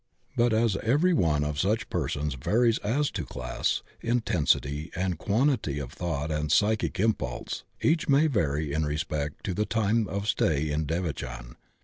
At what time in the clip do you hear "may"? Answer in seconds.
8.09-8.25